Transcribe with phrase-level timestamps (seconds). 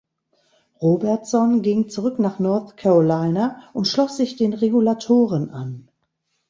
[0.81, 5.89] Robertson ging zurück nach North Carolina und schloss sich den Regulatoren an.